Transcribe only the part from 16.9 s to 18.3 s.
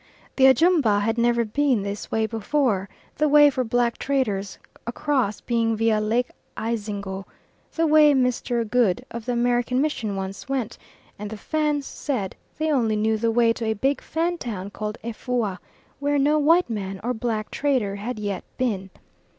or black trader had